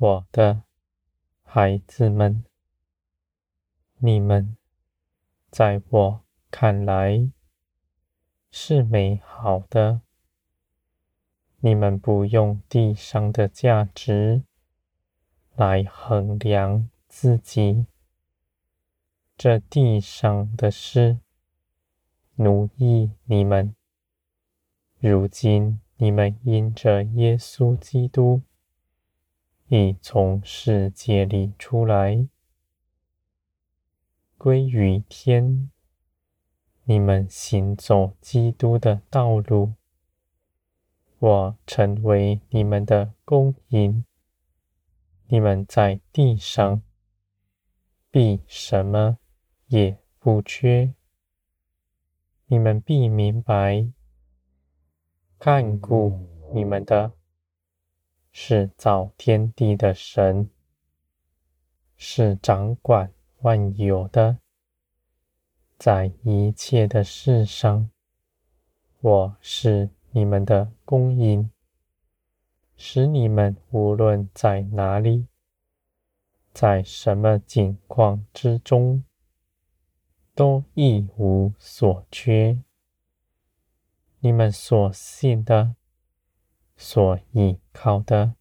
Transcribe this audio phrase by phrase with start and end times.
[0.00, 0.62] 我的
[1.42, 2.44] 孩子们，
[3.96, 4.56] 你们
[5.50, 7.32] 在我看来
[8.52, 10.02] 是美好的。
[11.58, 14.44] 你们不用地上的价值
[15.56, 17.86] 来衡量自己，
[19.36, 21.18] 这地上的事
[22.36, 23.74] 奴役你们。
[25.00, 28.42] 如今你们因着耶稣基督
[29.68, 32.26] 已从世界里出来，
[34.38, 35.70] 归于天。
[36.84, 39.74] 你们行走基督的道路。
[41.18, 44.06] 我成为你们的供应，
[45.26, 46.80] 你们在地上
[48.10, 49.18] 必什么
[49.66, 50.94] 也不缺。
[52.46, 53.86] 你们必明白，
[55.38, 57.12] 看顾你们的
[58.40, 60.48] 是造天地的神，
[61.96, 64.38] 是掌管万有的，
[65.76, 67.90] 在一切的事上，
[69.00, 69.90] 我是。
[70.12, 71.50] 你们的供应，
[72.76, 75.26] 使你们无论在哪里，
[76.54, 79.04] 在什么境况之中，
[80.34, 82.62] 都一无所缺。
[84.20, 85.74] 你们所信的、
[86.80, 88.36] 所依靠的，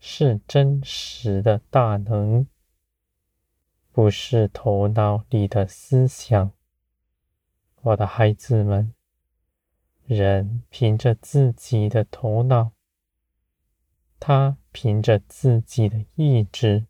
[0.00, 2.46] 是真实的大能，
[3.92, 6.52] 不是头脑里的思想，
[7.82, 8.94] 我的孩子们。
[10.06, 12.72] 人凭着自己的头脑，
[14.18, 16.86] 他凭着自己的意志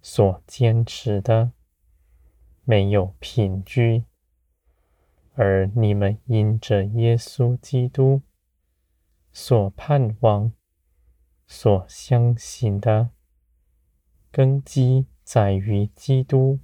[0.00, 1.52] 所坚持的，
[2.64, 4.04] 没有凭据；
[5.34, 8.22] 而你们因着耶稣基督
[9.32, 10.52] 所盼望、
[11.46, 13.10] 所相信的
[14.30, 16.60] 根基，在于基督，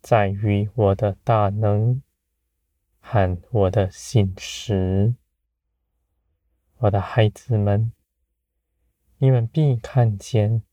[0.00, 2.02] 在于我的大能。
[3.08, 5.14] 和我的信实，
[6.78, 7.92] 我的孩子们，
[9.18, 10.64] 你们必看见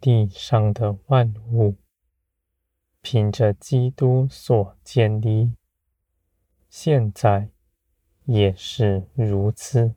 [0.00, 1.76] 地上的万物，
[3.00, 5.56] 凭着基督所建立，
[6.70, 7.50] 现在
[8.24, 9.94] 也是如此。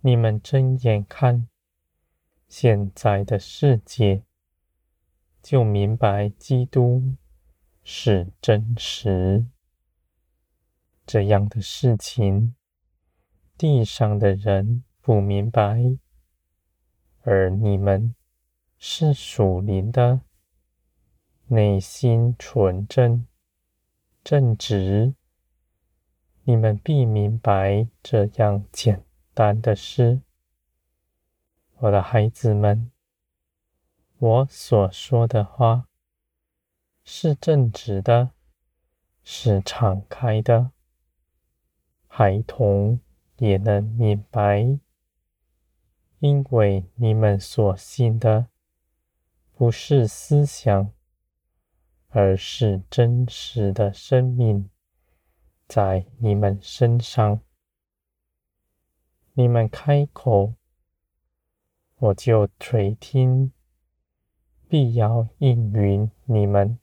[0.00, 1.48] 你们睁眼看
[2.48, 4.22] 现在的世界，
[5.42, 7.16] 就明白基督。
[7.84, 9.44] 是真实，
[11.04, 12.54] 这样的事情，
[13.58, 15.98] 地上的人不明白，
[17.22, 18.14] 而你们
[18.78, 20.20] 是属灵的，
[21.48, 23.26] 内心纯正、
[24.22, 25.14] 正直，
[26.44, 30.22] 你们必明白这样简单的事。
[31.78, 32.90] 我的孩子们，
[34.18, 35.88] 我所说的话。
[37.04, 38.30] 是正直的，
[39.24, 40.70] 是敞开的，
[42.06, 43.00] 孩童
[43.38, 44.78] 也能明白，
[46.20, 48.46] 因为你们所信的
[49.50, 50.92] 不是思想，
[52.10, 54.70] 而是真实的生命
[55.74, 57.40] 在你们身上。
[59.32, 60.52] 你们开口，
[61.96, 63.52] 我就垂听，
[64.68, 66.78] 必要应允你们。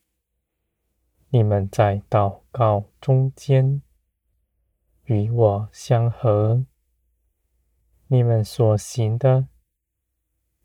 [1.30, 3.84] 你们在祷告中间
[5.04, 6.66] 与我相合，
[8.08, 9.48] 你们所行的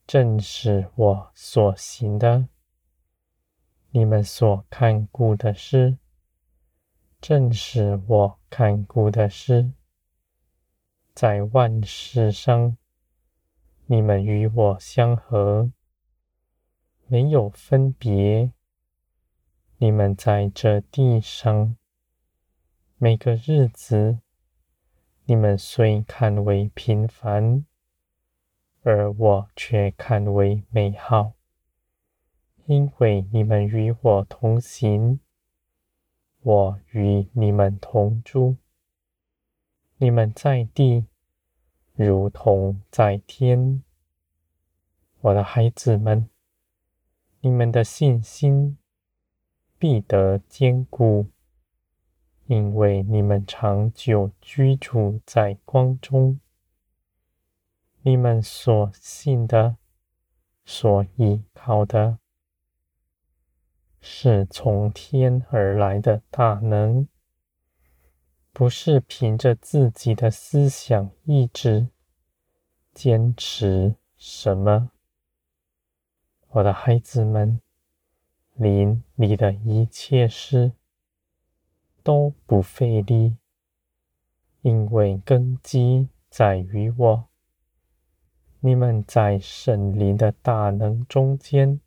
[0.06, 2.48] 正是我所行的；
[3.90, 5.98] 你们所看顾的事，
[7.26, 9.72] 正是我看顾的事。
[11.14, 12.76] 在万事上，
[13.86, 15.72] 你们与我相合，
[17.06, 18.52] 没有分别。
[19.78, 21.76] 你们在这地上
[22.98, 24.18] 每个日子，
[25.24, 27.64] 你们虽看为平凡，
[28.82, 31.32] 而我却看为美好，
[32.66, 35.20] 因为你们与我同行，
[36.44, 38.56] 我与你们同住。
[39.96, 41.06] 你们在地，
[41.94, 43.82] 如同在天。
[45.22, 46.28] 我的孩子们，
[47.40, 48.76] 你们的信心。
[49.76, 51.26] 必得坚固，
[52.46, 56.40] 因为你们长久居住在光中。
[58.02, 59.76] 你们所信的、
[60.64, 62.18] 所依靠的，
[64.06, 67.08] 是从天而来的大能，
[68.52, 71.88] 不是凭着自己的思想意志
[72.92, 74.90] 坚持什么？
[76.50, 77.62] 我的孩子们，
[78.52, 80.72] 灵里的一切事
[82.02, 83.38] 都不费力，
[84.60, 87.28] 因为根基在于我。
[88.60, 91.80] 你们在圣灵的大能中间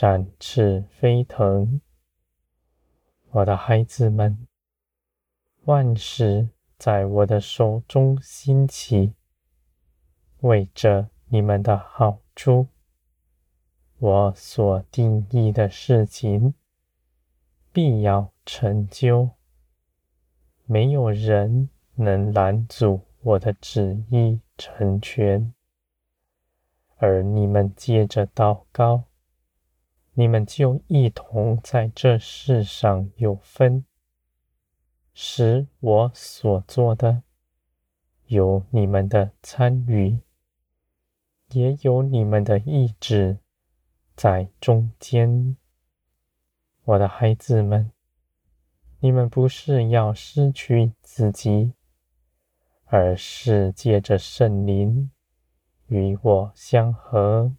[0.00, 1.80] 展翅飞腾，
[3.32, 4.46] 我的孩子们，
[5.64, 9.14] 万事在我的手中兴起，
[10.42, 12.68] 为着你们的好处。
[13.98, 16.54] 我所定义的事情，
[17.72, 19.30] 必要成就，
[20.64, 25.52] 没有人能拦阻我的旨意成全。
[26.98, 29.02] 而你们借着祷告，
[30.18, 33.84] 你们就一同在这世上有分，
[35.14, 37.22] 使我所做的
[38.26, 40.18] 有你们的参与，
[41.50, 43.38] 也有你们的意志。
[44.16, 45.56] 在中间，
[46.82, 47.92] 我的孩子们，
[48.98, 51.74] 你们不是要失去自己，
[52.86, 55.12] 而是借着圣灵
[55.86, 57.54] 与我相合，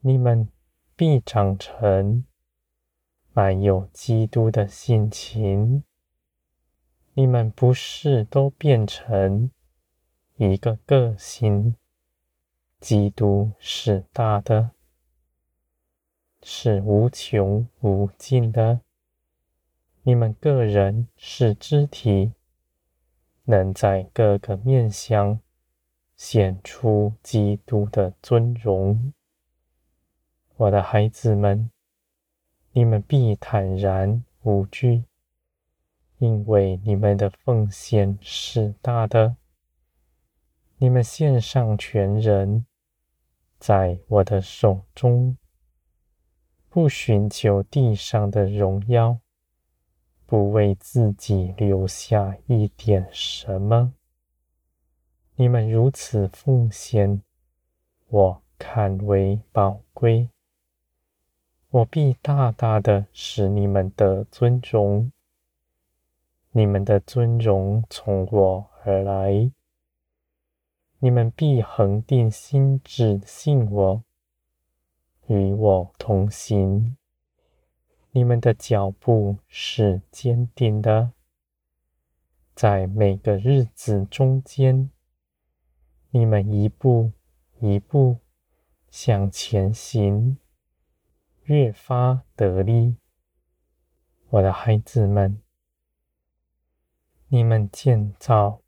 [0.00, 0.48] 你们
[1.04, 2.24] 必长成，
[3.32, 5.82] 满有基督的性情。
[7.14, 9.50] 你们不是都变成
[10.36, 11.74] 一个个性，
[12.78, 14.70] 基督是大的。
[16.40, 18.80] 是无穷无尽的。
[20.04, 22.32] 你们个人是肢体，
[23.46, 25.40] 能在各个面相
[26.14, 29.12] 显出基督的尊荣。
[30.62, 31.72] 我的孩子们，
[32.70, 35.02] 你们必坦然无惧，
[36.18, 39.34] 因为你们的奉献是大的。
[40.76, 42.64] 你们献上全人，
[43.58, 45.36] 在我的手中。
[46.68, 49.18] 不寻求地上的荣耀，
[50.26, 53.94] 不为自己留下一点什么。
[55.34, 57.20] 你们如此奉献，
[58.06, 60.28] 我看为宝贵。
[61.72, 65.10] 我必大大的使你们的尊荣，
[66.50, 69.50] 你们的尊荣从我而来。
[70.98, 74.04] 你们必恒定心志信我。
[75.28, 76.98] 与我同行，
[78.10, 81.12] 你们的脚步是坚定的，
[82.54, 84.90] 在每个日子中间，
[86.10, 87.12] 你们一步
[87.60, 88.18] 一步
[88.90, 90.36] 向前行，
[91.44, 92.96] 越发得力。
[94.30, 95.42] 我的孩子们，
[97.28, 98.62] 你们建造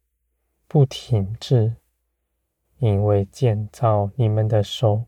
[0.66, 1.76] 不停止，
[2.78, 5.06] 因为建造你们的手。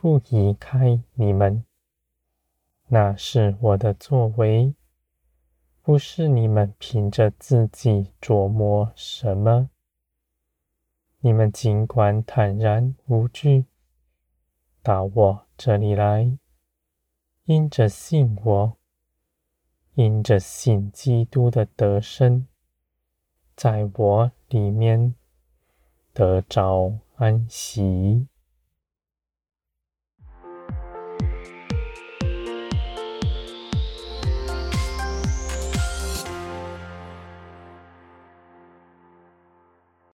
[0.00, 1.64] 不移开你们，
[2.86, 4.72] 那是我的作为，
[5.82, 9.70] 不是你们凭着自己琢磨什么。
[11.18, 13.64] 你们尽管坦然无惧，
[14.84, 16.38] 到我这里来，
[17.48, 18.76] 因着信我，
[19.94, 22.46] 因着信基督的得生，
[23.56, 25.14] 在我里面
[26.12, 28.26] 得着安息。